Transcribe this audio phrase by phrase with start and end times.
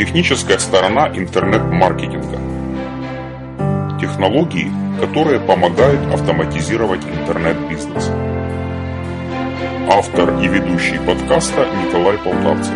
[0.00, 2.38] Техническая сторона интернет-маркетинга.
[4.00, 8.08] Технологии, которые помогают автоматизировать интернет-бизнес.
[9.90, 12.72] Автор и ведущий подкаста Николай Полтавцев.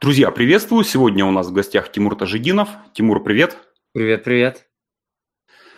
[0.00, 0.84] Друзья, приветствую!
[0.84, 2.68] Сегодня у нас в гостях Тимур Тажидинов.
[2.92, 3.58] Тимур, привет!
[3.92, 4.68] Привет, привет!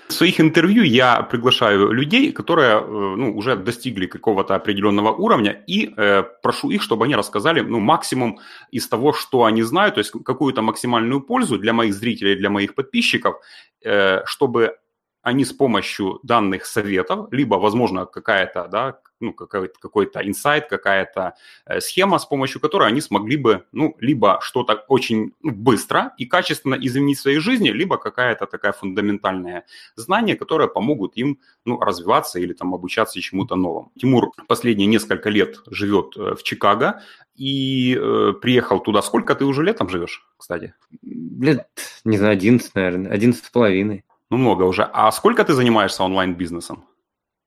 [0.09, 5.95] В своих интервью я приглашаю людей, которые э, ну, уже достигли какого-то определенного уровня, и
[5.97, 8.39] э, прошу их, чтобы они рассказали ну, максимум
[8.71, 12.75] из того, что они знают, то есть какую-то максимальную пользу для моих зрителей, для моих
[12.75, 13.37] подписчиков,
[13.83, 14.77] э, чтобы
[15.25, 21.35] они с помощью данных советов, либо, возможно, какая-то, да, ну, какой-то, какой-то инсайт, какая-то
[21.65, 26.75] э, схема, с помощью которой они смогли бы, ну, либо что-то очень быстро и качественно
[26.75, 29.65] изменить в своей жизни, либо какая-то такая фундаментальное
[29.97, 33.93] знание, которое помогут им, ну, развиваться или там обучаться чему-то новому.
[33.99, 37.01] Тимур последние несколько лет живет э, в Чикаго
[37.35, 39.01] и э, приехал туда.
[39.01, 40.75] Сколько ты уже лет там живешь, кстати?
[41.03, 41.67] Лет,
[42.05, 44.05] не знаю, 11, наверное, 11 с половиной.
[44.35, 44.89] Ну, много уже.
[44.93, 46.85] А сколько ты занимаешься онлайн-бизнесом?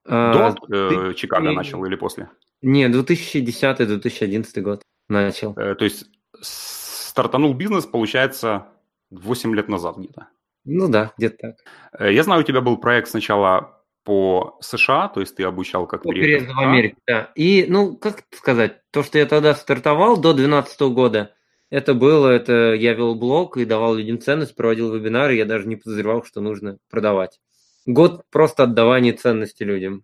[0.05, 2.29] А, До э, Чикаго начал или после?
[2.61, 5.53] Не, 2010-2011 год начал.
[5.57, 6.05] Э, то есть
[6.39, 8.67] стартанул бизнес, получается,
[9.09, 10.27] 8 лет назад где-то.
[10.63, 11.55] Ну да, где-то так.
[11.99, 16.03] Э, Я знаю, у тебя был проект сначала по США, то есть ты обучал как
[16.03, 16.59] По переезду в.
[16.59, 17.31] Америку, да.
[17.35, 21.33] И, ну, как сказать, то, что я тогда стартовал до 2012 года,
[21.69, 25.75] это было, это я вел блог и давал людям ценность, проводил вебинары, я даже не
[25.75, 27.39] подозревал, что нужно продавать.
[27.85, 30.03] Год просто отдавания ценности людям,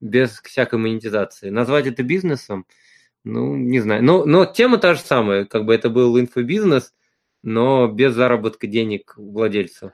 [0.00, 1.50] без всякой монетизации.
[1.50, 2.66] Назвать это бизнесом,
[3.24, 4.02] ну, не знаю.
[4.04, 6.94] Но, но тема та же самая, как бы это был инфобизнес,
[7.42, 9.92] но без заработка денег владельцу.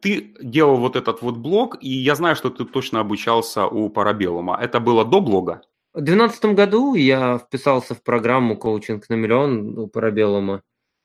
[0.00, 4.58] Ты делал вот этот вот блог, и я знаю, что ты точно обучался у Парабеллума.
[4.60, 5.62] Это было до блога?
[5.94, 10.62] В 2012 году я вписался в программу «Коучинг на миллион» у Парабеллума.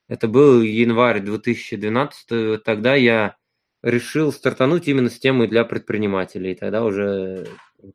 [0.08, 2.64] Это был январь 2012.
[2.64, 3.36] Тогда я
[3.84, 6.55] решил стартануть именно с темой для предпринимателей.
[6.55, 7.45] Тогда уже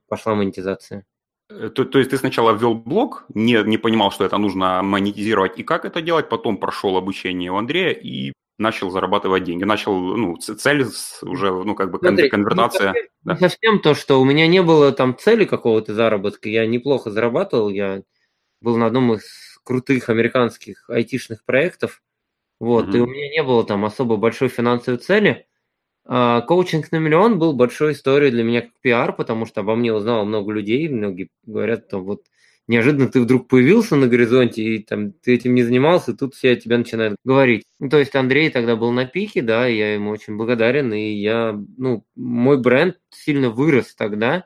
[0.06, 1.05] пошла монетизация.
[1.50, 5.59] Э, То, то есть ты сначала ввел блог, не, не понимал, что это нужно монетизировать
[5.59, 9.65] и как это делать, потом прошел обучение у Андрея и начал зарабатывать деньги.
[9.65, 10.84] Начал, ну, цель
[11.22, 12.92] уже, ну, как бы Смотри, конвертация.
[12.92, 13.32] Не совсем, да.
[13.34, 16.48] не совсем то, что у меня не было там цели какого-то заработка.
[16.48, 17.69] Я неплохо зарабатывал.
[17.70, 18.03] Я
[18.60, 22.03] был на одном из крутых американских айтишных проектов.
[22.60, 22.97] Вот, Мгм.
[22.97, 25.47] и у меня не было там особо большой финансовой цели.
[26.06, 29.93] А, коучинг на миллион был большой историей для меня как пиар, потому что обо мне
[29.94, 30.88] узнало много людей.
[30.88, 32.25] Многие говорят, там вот
[32.66, 36.52] неожиданно ты вдруг появился на горизонте, и там ты этим не занимался, и тут все
[36.52, 37.64] о тебе начинают говорить.
[37.78, 41.12] Ну, то есть Андрей тогда был на пике, да, и я ему очень благодарен, и
[41.14, 44.44] я, ну, мой бренд сильно вырос тогда,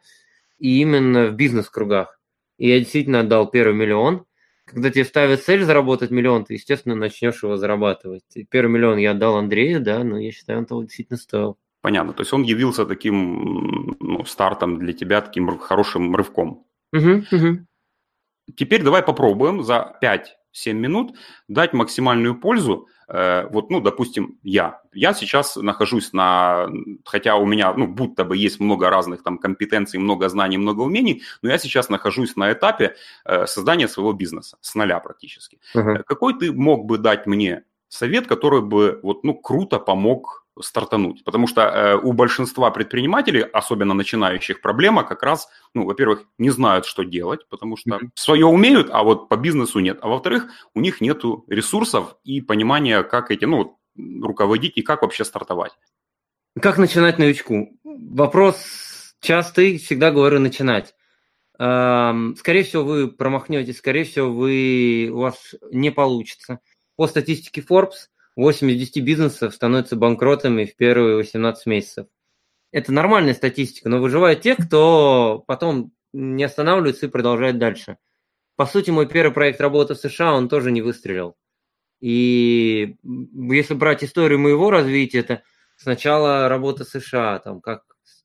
[0.59, 2.21] и именно в бизнес-кругах.
[2.59, 4.25] И я действительно отдал первый миллион.
[4.65, 8.25] Когда тебе ставят цель заработать миллион, ты, естественно, начнешь его зарабатывать.
[8.35, 11.57] И первый миллион я отдал Андрею, да, но я считаю, он того действительно стоил.
[11.81, 12.13] Понятно.
[12.13, 16.67] То есть он явился таким ну, стартом для тебя, таким хорошим рывком.
[16.93, 17.68] Мгм, мгм.
[18.57, 21.17] Теперь давай попробуем за 5-7 минут
[21.49, 22.89] дать максимальную пользу.
[23.09, 24.81] Э, Вот, ну, допустим, я.
[24.93, 26.69] Я сейчас нахожусь на...
[27.05, 31.23] Хотя у меня, ну, будто бы есть много разных там компетенций, много знаний, много умений,
[31.43, 32.95] но я сейчас нахожусь на этапе
[33.25, 35.59] э, создания своего бизнеса с нуля практически.
[35.75, 41.25] Э, Какой ты мог бы дать мне совет, который бы вот, ну, круто помог стартануть?
[41.25, 46.87] Потому что э, у большинства предпринимателей, особенно начинающих, проблема как раз, ну, во-первых, не знают,
[46.87, 48.13] что делать, потому что Мгм.
[48.15, 49.99] свое умеют, а вот по бизнесу нет.
[50.03, 53.79] А во-вторых, у них нет ресурсов и понимания, как эти, ну,
[54.23, 55.73] руководить и как вообще стартовать.
[56.61, 57.79] Как начинать новичку?
[57.85, 60.95] Вопрос частый, всегда говорю начинать.
[61.59, 66.61] Ам, Скорее всего, вы промахнетесь, скорее всего, вы, у вас не получится.
[66.97, 68.09] По статистике Forbes,
[68.39, 72.07] 8 из 10 бизнесов становятся банкротами в первые 18 месяцев.
[72.71, 77.97] Это нормальная статистика, но выживают те, кто потом не останавливается и продолжает дальше.
[78.55, 81.35] По сути, мой первый проект работы в США, он тоже не выстрелил.
[81.99, 85.43] И если брать историю моего развития, это
[85.77, 87.83] сначала работа США, там, как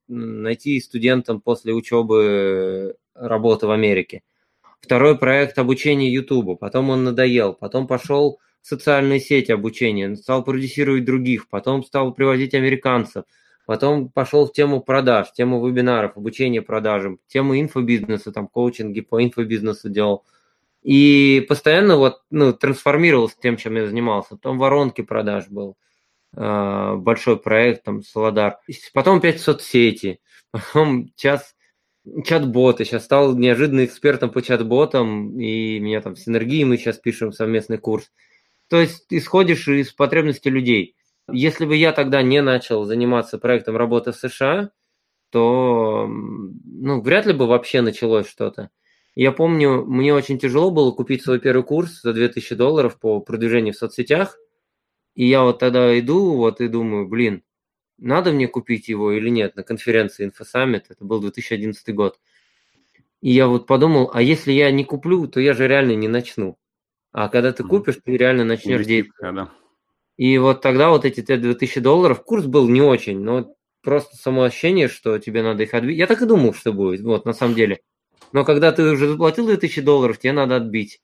[0.08, 4.22] найти студентам после учебы работы в Америке.
[4.80, 11.50] Второй проект обучения Ютубу, потом он надоел, потом пошел социальные сети обучения, стал продюсировать других,
[11.50, 13.26] потом стал привозить американцев,
[13.66, 19.90] потом пошел в тему продаж, тему вебинаров, обучения продажам, тему инфобизнеса, там коучинги по инфобизнесу
[19.90, 20.26] делал.
[20.82, 24.32] И постоянно вот, ну, трансформировался тем, чем я занимался.
[24.32, 25.78] Потом воронки продаж был,
[26.36, 28.58] э, большой проект, там, Солодар.
[28.94, 30.20] Потом опять соцсети,
[30.52, 31.56] потом сейчас
[32.26, 32.86] чат-боты.
[32.86, 37.78] Сейчас стал неожиданно экспертом по чат-ботам, и меня там с энергией мы сейчас пишем совместный
[37.78, 38.12] курс.
[38.74, 40.96] То есть исходишь из потребностей людей.
[41.32, 44.72] Если бы я тогда не начал заниматься проектом работы в США,
[45.30, 48.72] то ну, вряд ли бы вообще началось что-то.
[49.14, 53.76] Я помню, мне очень тяжело было купить свой первый курс за 2000 долларов по продвижению
[53.76, 54.40] в соцсетях.
[55.14, 57.44] И я вот тогда иду вот и думаю, блин,
[58.00, 62.20] надо мне купить его или нет на конференции InfoSummit, это был 2011 год.
[63.22, 66.58] И я вот подумал, а если я не куплю, то я же реально не начну.
[67.14, 69.36] А когда ты купишь, ты реально начнешь действовать.
[69.36, 69.50] Да.
[70.18, 74.88] И вот тогда вот эти 2000 долларов, курс был не очень, но просто само ощущение,
[74.88, 75.98] что тебе надо их отбить.
[75.98, 77.80] Я так и думал, что будет, вот, на самом деле.
[78.32, 81.02] Но когда ты уже заплатил 2000 долларов, тебе надо отбить.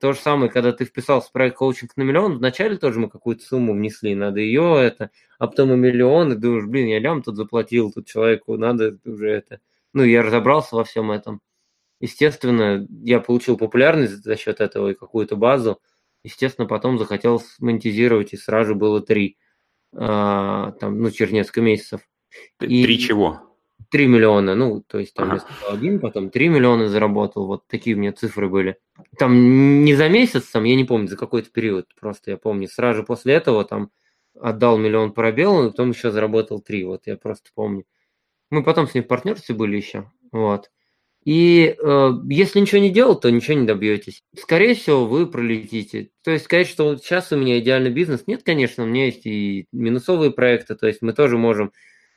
[0.00, 3.44] То же самое, когда ты вписался в проект коучинг на миллион, вначале тоже мы какую-то
[3.44, 7.36] сумму внесли, надо ее это, а потом и миллион, и думаешь, блин, я лям тут
[7.36, 9.60] заплатил, тут человеку надо уже это.
[9.92, 11.42] Ну, я разобрался во всем этом.
[12.04, 15.80] Естественно, я получил популярность за счет этого и какую-то базу.
[16.22, 19.38] Естественно, потом захотел монетизировать, и сразу было три,
[19.96, 22.02] а, там, ну, через несколько месяцев.
[22.58, 23.56] Три чего?
[23.90, 25.46] 3 миллиона, ну, то есть там ага.
[25.62, 28.76] я один, потом 3 миллиона заработал, вот такие у меня цифры были.
[29.18, 32.98] Там не за месяц, там, я не помню, за какой-то период, просто я помню, сразу
[32.98, 33.90] же после этого там
[34.38, 37.84] отдал миллион пробелу, и потом еще заработал 3, вот я просто помню.
[38.50, 40.70] Мы потом с ним в партнерстве были еще, вот.
[41.24, 44.22] И э, если ничего не делать, то ничего не добьетесь.
[44.38, 46.10] Скорее всего, вы пролетите.
[46.22, 49.24] То есть сказать, что вот сейчас у меня идеальный бизнес, нет, конечно, у меня есть
[49.24, 51.72] и минусовые проекты, то есть мы тоже можем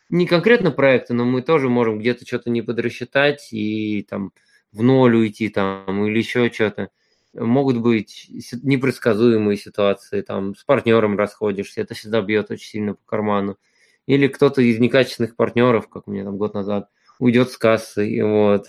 [0.09, 4.31] не конкретно проекты, но мы тоже можем где-то что-то не подрасчитать и там
[4.73, 6.89] в ноль уйти там или еще что-то.
[7.33, 8.29] Могут быть
[8.63, 13.57] непредсказуемые ситуации, там с партнером расходишься, это всегда бьет очень сильно по карману.
[14.05, 16.89] Или кто-то из некачественных партнеров, как у меня там год назад,
[17.19, 18.67] уйдет с кассы, и вот.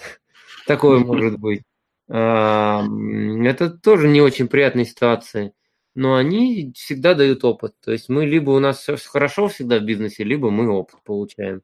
[0.67, 1.63] Такое может быть.
[2.09, 5.53] Это тоже не очень приятные ситуации
[5.99, 7.75] но они всегда дают опыт.
[7.85, 11.63] То есть мы либо у нас все хорошо всегда в бизнесе, либо мы опыт получаем.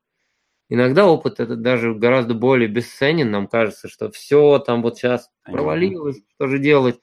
[0.69, 3.31] Иногда опыт это даже гораздо более бесценен.
[3.31, 6.99] Нам кажется, что все там вот сейчас провалилось, что же делать?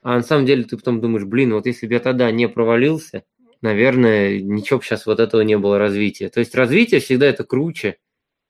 [0.00, 3.24] А на самом деле ты потом думаешь, блин, вот если бы я тогда не провалился,
[3.60, 6.30] наверное, ничего бы сейчас вот этого не было развития.
[6.30, 7.98] То есть развитие всегда это круче,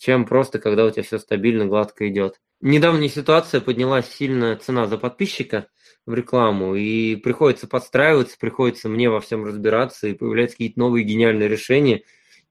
[0.01, 2.41] чем просто когда у тебя все стабильно, гладко идет.
[2.61, 5.69] Недавняя ситуация поднялась сильно цена за подписчика–
[6.07, 11.49] в рекламу, и приходится подстраиваться, приходится мне во всем разбираться, и появляются какие-то новые гениальные
[11.49, 12.03] решения,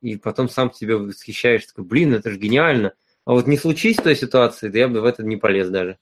[0.01, 2.93] и потом сам себе восхищаешься, такой, блин, это же гениально.
[3.25, 5.97] А вот не случись той ситуации, да я бы в это не полез даже.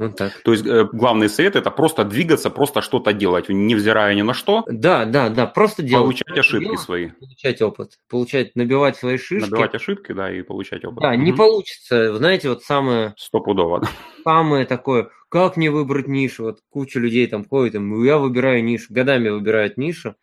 [0.00, 0.32] Вот так.
[0.44, 4.64] То есть э, главный совет это просто двигаться, просто что-то делать, невзирая ни на что.
[4.66, 6.04] Да, да, да, просто делать.
[6.04, 7.08] Получать ошибки делать, свои.
[7.08, 9.50] Получать опыт, получать, набивать свои шишки.
[9.50, 11.02] Набивать ошибки, да, и получать опыт.
[11.02, 11.20] Да, угу.
[11.20, 13.12] не получится, знаете, вот самое...
[13.18, 13.86] Стопудово.
[14.24, 16.44] Самое такое, как мне выбрать нишу?
[16.44, 20.16] Вот куча людей там ходит, там, я выбираю нишу, годами выбирают нишу.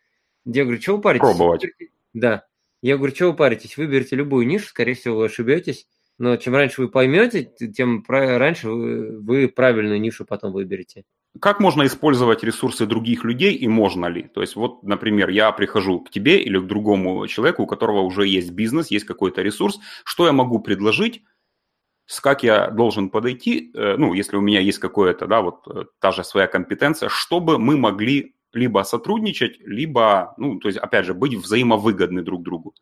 [0.44, 1.20] Я говорю, что вы паритесь?
[1.20, 1.66] Пробовать.
[2.14, 2.46] Да.
[2.82, 3.76] Я говорю, что вы паритесь?
[3.76, 5.86] Выберите любую нишу, скорее всего, вы ошибетесь
[6.18, 11.04] но чем раньше вы поймете, тем раньше вы, правильную нишу потом выберете.
[11.40, 14.24] Как можно использовать ресурсы других людей и можно ли?
[14.24, 18.26] То есть вот, например, я прихожу к тебе или к другому человеку, у которого уже
[18.26, 21.22] есть бизнес, есть какой-то ресурс, что я могу предложить,
[22.06, 25.84] с как я должен подойти, э, ну, если у меня есть какое-то, да, вот э,
[26.00, 31.12] та же своя компетенция, чтобы мы могли либо сотрудничать, либо, ну, то есть, опять же,
[31.12, 32.74] быть взаимовыгодны друг другу.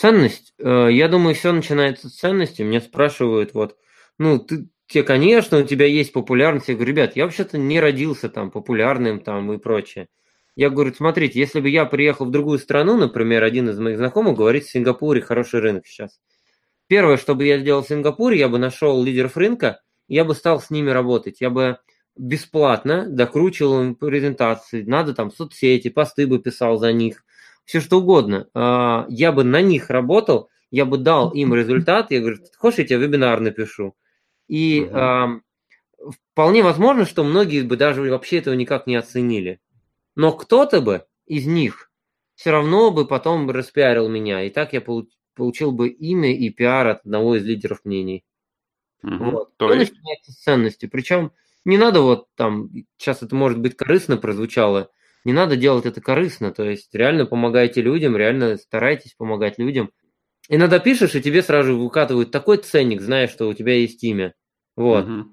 [0.00, 0.54] Ценность.
[0.58, 2.62] Э, я думаю, все начинается с ценности.
[2.62, 3.76] Меня спрашивают, вот,
[4.16, 6.68] ну, ты, тебе, конечно, у тебя есть популярность.
[6.68, 10.08] Я говорю, ребят, я вообще-то не родился там популярным там и прочее.
[10.56, 14.38] Я говорю, смотрите, если бы я приехал в другую страну, например, один из моих знакомых
[14.38, 16.18] говорит, в Сингапуре хороший рынок сейчас.
[16.86, 20.62] Первое, что бы я сделал в Сингапуре, я бы нашел лидеров рынка, я бы стал
[20.62, 21.42] с ними работать.
[21.42, 21.76] Я бы
[22.16, 24.82] бесплатно докручивал им презентации.
[24.82, 27.22] Надо там соцсети, посты бы писал за них
[27.70, 28.48] все что угодно.
[28.52, 32.84] А, я бы на них работал, я бы дал им результат, я говорю, хочешь, я
[32.84, 33.94] тебе вебинар напишу.
[34.48, 36.12] И угу.
[36.32, 39.60] вполне возможно, что многие бы даже вообще этого никак не оценили.
[40.16, 41.92] Но кто-то бы из них
[42.34, 44.42] все равно бы потом распиарил меня.
[44.42, 44.82] И так я
[45.36, 48.24] получил бы имя и пиар от одного из лидеров мнений.
[49.04, 49.30] Угу.
[49.30, 49.56] Вот.
[49.58, 49.92] То есть...
[49.92, 50.86] начинается с ценности.
[50.86, 51.30] Причем
[51.64, 54.90] не надо вот там, сейчас это может быть корыстно прозвучало,
[55.24, 59.90] не надо делать это корыстно, то есть реально помогайте людям, реально старайтесь помогать людям.
[60.48, 64.34] Иногда пишешь, и тебе сразу выкатывают такой ценник, зная, что у тебя есть имя.
[64.76, 65.06] Вот.
[65.06, 65.28] Угу.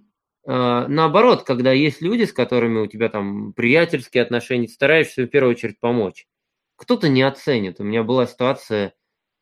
[0.48, 5.51] А, наоборот, когда есть люди, с которыми у тебя там приятельские отношения, стараешься в первую
[5.51, 6.27] очередь помочь.
[6.75, 7.79] Кто-то не оценит.
[7.79, 8.94] У меня была ситуация,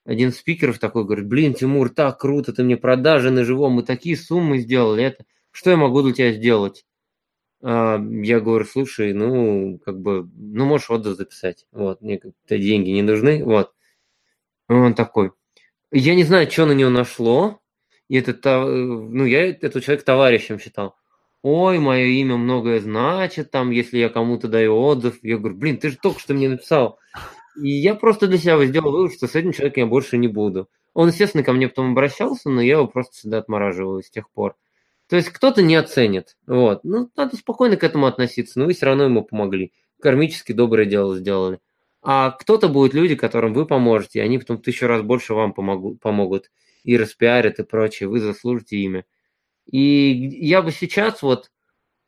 [0.06, 4.16] один спикеров такой говорит, блин, Тимур, так круто, ты мне продажи на живом, мы такие
[4.16, 6.86] суммы сделали, это, что я могу для тебя сделать?
[7.68, 12.92] А, я говорю, слушай, ну, как бы, ну, можешь отзыв записать, вот, мне как-то деньги
[12.92, 13.74] не нужны, вот.
[14.70, 15.32] Он такой,
[15.92, 17.60] я не знаю, что на него нашло,
[18.08, 20.96] и это, ну, я этого человека товарищем считал.
[21.42, 25.18] Ой, мое имя многое значит, там, если я кому-то даю отзыв.
[25.24, 27.00] Я говорю, блин, ты же только что мне написал.
[27.60, 30.70] И я просто для себя сделал вывод, что с этим человеком я больше не буду.
[30.94, 34.56] Он, естественно, ко мне потом обращался, но я его просто всегда отмораживал с тех пор.
[35.08, 36.38] То есть кто-то не оценит.
[36.48, 36.84] Вот.
[36.84, 39.72] Ну, надо спокойно к этому относиться, но вы все равно ему помогли.
[40.02, 41.60] Кармически доброе дело сделали.
[42.02, 46.00] А кто-то будет люди, которым вы поможете, и они потом тысячу раз больше вам помогут,
[46.00, 46.52] помогут
[46.84, 48.10] и распиарят и прочее.
[48.10, 49.06] Вы заслужите имя.
[49.70, 51.50] И я бы сейчас вот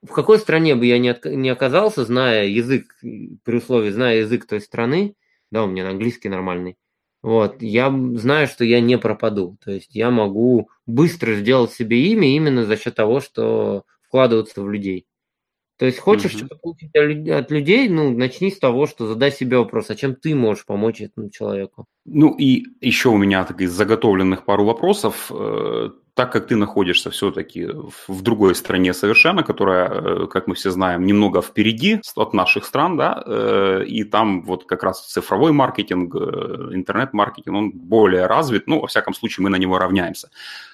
[0.03, 4.61] в какой стране бы я не, не оказался, зная язык, при условии, зная язык той
[4.61, 5.15] страны,
[5.51, 6.77] да, у меня английский нормальный,
[7.21, 9.57] вот, я знаю, что я не пропаду.
[9.63, 14.69] То есть я могу быстро сделать себе имя именно за счет того, что вкладываться в
[14.69, 15.05] людей.
[15.77, 16.37] То есть хочешь mm-hmm.
[16.37, 16.95] что-то получить
[17.29, 21.01] от людей, ну, начни с того, что задай себе вопрос, а чем ты можешь помочь
[21.01, 21.85] этому человеку?
[22.05, 25.31] Ну и еще у меня так из заготовленных пару вопросов.
[26.17, 27.67] Э, так как ты находишься все-таки
[28.07, 32.97] в другой стране совершенно, которая, э, как мы все знаем, немного впереди от наших стран,
[32.97, 38.87] да, э, и там вот как раз цифровой маркетинг, интернет-маркетинг, он более развит, ну, во
[38.87, 40.29] всяком случае, мы на него равняемся.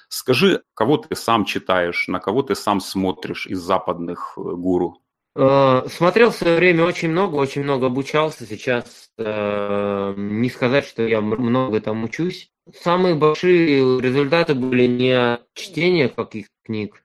[0.08, 5.00] Скажи, кого ты сам читаешь, на кого ты сам смотришь из западных э, гуру?
[5.36, 8.46] Э, смотрел в свое время очень много, очень много обучался.
[8.46, 12.53] Сейчас э, не сказать, что я много там учусь.
[12.72, 17.04] Самые большие результаты были не от чтения каких-то книг,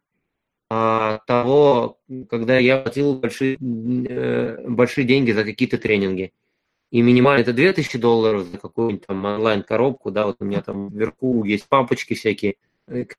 [0.69, 1.99] а от того,
[2.29, 6.31] когда я платил большие, большие деньги за какие-то тренинги.
[6.91, 11.43] И минимально это 2000 долларов за какую-нибудь там онлайн-коробку, да, вот у меня там вверху
[11.43, 12.55] есть папочки всякие,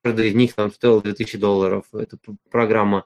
[0.01, 2.17] каждый из них там стоил 2000 долларов, эта
[2.49, 3.05] программа.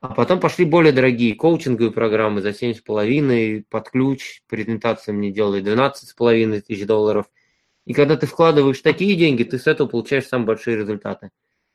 [0.00, 6.60] А потом пошли более дорогие коучинговые программы за 7,5, под ключ, презентации мне делали 12,5
[6.60, 7.26] тысяч долларов.
[7.88, 11.30] И когда ты вкладываешь такие деньги, ты с этого получаешь самые большие результаты.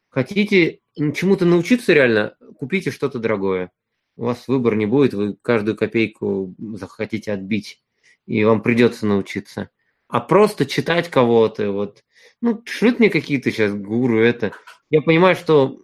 [0.10, 3.72] Хотите чему-то научиться реально, купите что-то дорогое.
[4.16, 7.82] У вас выбор не будет, вы каждую копейку захотите отбить,
[8.28, 9.72] и вам придется научиться.
[10.08, 12.04] А просто читать кого-то, вот
[12.42, 14.52] ну, шлют мне какие-то сейчас гуру это.
[14.92, 15.80] Я понимаю, что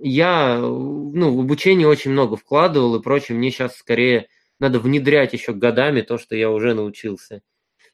[0.00, 3.36] я, ну, в обучение очень много вкладывал и прочее.
[3.36, 4.28] Мне сейчас скорее
[4.58, 7.42] надо внедрять еще годами то, что я уже научился.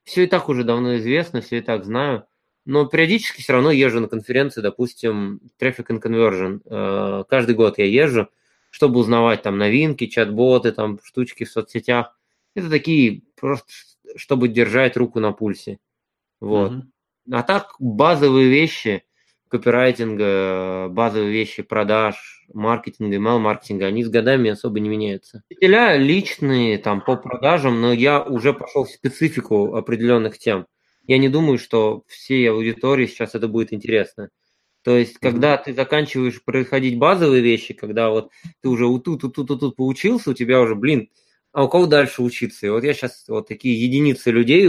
[0.04, 2.26] Все и так уже давно известно, все и так знаю.
[2.64, 6.60] Но периодически все равно езжу на конференции, допустим, Traffic and Conversion.
[6.64, 8.28] Э, каждый год я езжу,
[8.70, 12.18] чтобы узнавать там новинки, чат-боты, там штучки в соцсетях.
[12.54, 13.66] Это такие просто,
[14.16, 15.78] чтобы держать руку на пульсе.
[16.40, 16.72] Вот.
[16.72, 16.82] Mm-hmm.
[17.32, 19.04] А так базовые вещи
[19.52, 25.42] копирайтинга, базовые вещи продаж, маркетинга, email-маркетинга, они с годами особо не меняются.
[25.50, 30.66] Учителя личные там по продажам, но я уже пошел в специфику определенных тем.
[31.06, 34.30] Я не думаю, что всей аудитории сейчас это будет интересно.
[34.82, 38.30] То есть, когда ты заканчиваешь происходить базовые вещи, когда вот
[38.62, 41.10] ты уже вот тут, тут, тут, тут, тут поучился, у тебя уже, блин,
[41.52, 42.66] а у кого дальше учиться?
[42.66, 44.66] И вот я сейчас вот такие единицы людей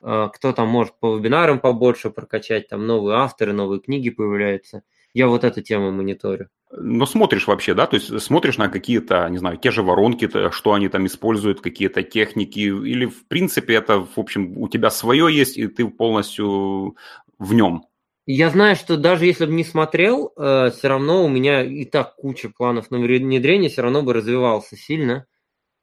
[0.00, 4.82] кто там может по вебинарам побольше прокачать, там новые авторы, новые книги появляются.
[5.14, 6.48] Я вот эту тему мониторю.
[6.70, 10.74] Но смотришь вообще, да, то есть смотришь на какие-то, не знаю, те же воронки, что
[10.74, 15.56] они там используют, какие-то техники, или в принципе это, в общем, у тебя свое есть,
[15.56, 16.96] и ты полностью
[17.38, 17.84] в нем?
[18.26, 22.14] Я знаю, что даже если бы не смотрел, э, все равно у меня и так
[22.16, 25.24] куча планов на внедрение, все равно бы развивался сильно.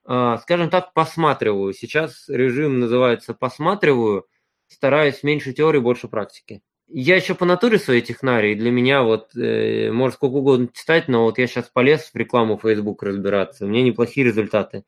[0.05, 1.73] А, скажем так, посматриваю.
[1.73, 4.27] Сейчас режим называется посматриваю,
[4.67, 6.61] стараюсь меньше теории, больше практики.
[6.87, 11.23] Я еще по натуре своей технарий, для меня вот, э, может сколько угодно читать, но
[11.23, 14.83] вот я сейчас полез в рекламу Facebook разбираться, у меня неплохие результаты.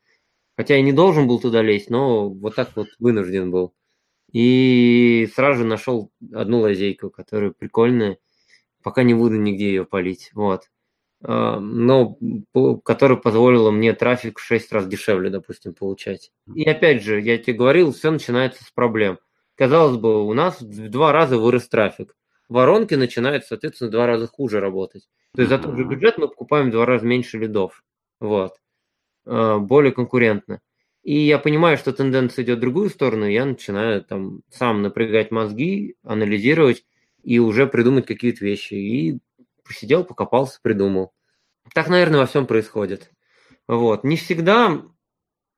[0.56, 3.74] Хотя я не должен был туда лезть, но вот так вот вынужден был.
[4.32, 8.18] И сразу же нашел одну лазейку, которая прикольная,
[8.82, 10.30] пока не буду нигде ее полить.
[10.34, 10.70] Вот.
[11.20, 12.16] А, но
[12.84, 16.30] которая позволила мне трафик в 6 раз дешевле, допустим, получать.
[16.54, 19.18] И опять же, я тебе говорил, все начинается с проблем.
[19.56, 22.14] Казалось бы, у нас в два раза вырос трафик.
[22.48, 25.08] Воронки начинают, соответственно, в два раза хуже работать.
[25.34, 27.82] То есть за тот же бюджет мы покупаем в два раза меньше лидов.
[28.20, 28.52] Вот.
[29.26, 30.60] А, более конкурентно.
[31.02, 35.30] И я понимаю, что тенденция идет в другую сторону, и я начинаю там сам напрягать
[35.30, 36.84] мозги, анализировать
[37.22, 38.74] и уже придумать какие-то вещи.
[38.74, 39.18] И
[39.68, 41.12] посидел, покопался, придумал.
[41.74, 43.12] Так, наверное, во всем происходит.
[43.68, 44.02] Вот.
[44.02, 44.82] Не всегда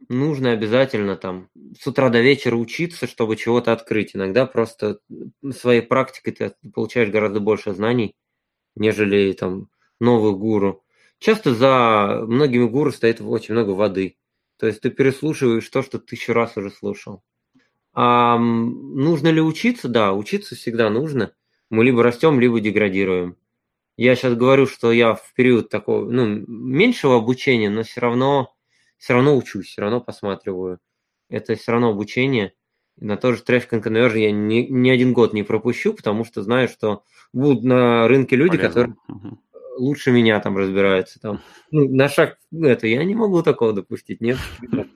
[0.09, 1.49] нужно обязательно там
[1.79, 4.15] с утра до вечера учиться, чтобы чего-то открыть.
[4.15, 4.99] Иногда просто
[5.53, 8.17] своей практикой ты получаешь гораздо больше знаний,
[8.75, 9.69] нежели там
[10.01, 10.85] новых гуру.
[11.19, 14.17] Часто за многими гуру стоит очень много воды.
[14.59, 17.23] То есть ты переслушиваешь то, что тысячу раз уже слушал.
[17.93, 19.89] А нужно ли учиться?
[19.89, 21.33] Да, учиться всегда нужно.
[21.71, 23.37] Мы либо растем, либо деградируем.
[24.01, 28.55] Я сейчас говорю, что я в период такого, ну, меньшего обучения, но все равно
[28.97, 30.79] все равно учусь, все равно посматриваю.
[31.29, 32.55] Это все равно обучение.
[32.97, 36.41] На тот же Traffic and Conversion я ни, ни один год не пропущу, потому что
[36.41, 37.05] знаю, что
[37.35, 38.69] будут на рынке люди, Полезно.
[38.69, 39.39] которые угу.
[39.77, 41.21] лучше меня там разбираются.
[41.21, 41.43] Там.
[41.71, 44.39] Ну, на шаг это я не могу такого допустить, нет.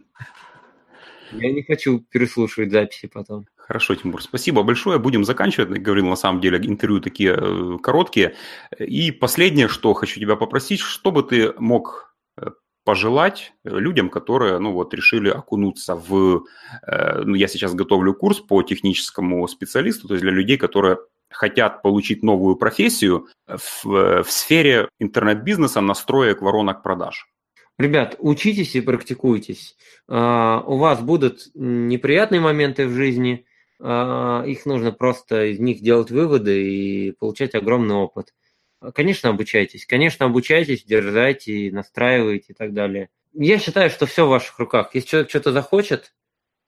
[1.33, 3.47] Я не хочу переслушивать записи потом.
[3.67, 4.99] Хорошо, Тимур, спасибо большое.
[4.99, 5.71] Будем заканчивать.
[5.71, 8.35] Говорил, на самом деле, интервью такие э, короткие.
[8.79, 12.51] И последнее, что хочу тебя попросить, чтобы ты мог э,
[12.85, 16.45] пожелать э, людям, которые, ну вот, решили окунуться в...
[16.87, 20.99] Ну, я сейчас готовлю курс по техническому специалисту, то есть для людей, которые
[21.31, 27.27] хотят получить новую профессию в, в сфере интернет-бизнеса, настроек воронок продаж.
[27.79, 29.77] Ребят, учитесь и практикуйтесь.
[30.09, 33.47] Uh, у вас будут неприятные моменты в жизни,
[33.81, 38.33] их нужно просто из них делать выводы и получать огромный опыт.
[38.95, 39.87] Конечно, обучайтесь.
[39.87, 43.09] Конечно, обучайтесь, дерзайте, настраивайте и так далее.
[43.33, 44.95] Я считаю, что все в ваших руках.
[44.95, 46.15] Если человек что-то захочет,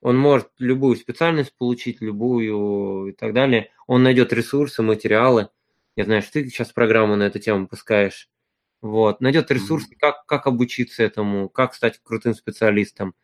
[0.01, 3.71] он может любую специальность получить, любую и так далее.
[3.87, 5.49] Он найдет ресурсы, материалы.
[5.95, 8.29] Я знаю, что ты сейчас программу на эту тему пускаешь.
[8.83, 9.21] Вот.
[9.21, 13.15] Найдет ресурсы, как, как обучиться этому, как стать крутым специалистом.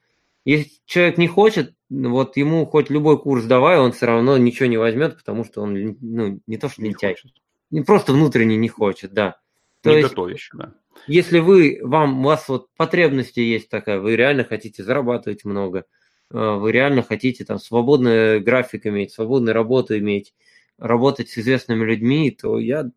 [0.45, 1.75] Если человек не хочет,
[2.11, 5.97] вот ему хоть любой курс давай, он все равно ничего не возьмет, потому что он
[6.01, 7.13] ну, не то что лентяй.
[7.15, 7.33] Хочет
[7.73, 9.41] не просто внутренне не хочет, да.
[9.81, 10.75] То не есть, готовишь, да.
[11.09, 15.87] Если вы, вам, у вас вот потребности есть такая, вы реально хотите зарабатывать много,
[16.31, 20.35] э, вы реально хотите там свободный график иметь, свободную работу иметь,
[20.79, 22.91] работать с известными людьми, то я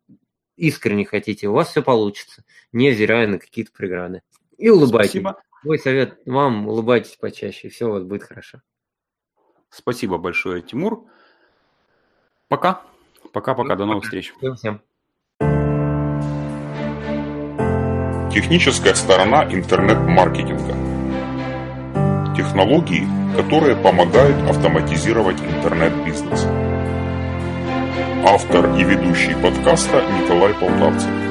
[0.56, 4.22] искренне хотите, у вас все получится, невзирая на какие-то преграды.
[4.58, 5.10] И улыбайтесь.
[5.10, 5.42] Спасибо.
[5.64, 8.60] Мой совет вам, улыбайтесь почаще, и все у вас будет хорошо.
[9.76, 11.04] Спасибо большое, Тимур.
[12.48, 12.80] Пока.
[13.32, 14.32] Пока-пока, до новых встреч.
[14.56, 14.80] Всем.
[18.32, 20.74] Техническая сторона интернет-маркетинга.
[22.34, 26.46] Технологии, которые помогают автоматизировать интернет-бизнес.
[28.26, 31.25] Автор и ведущий подкаста Николай Полтавцев.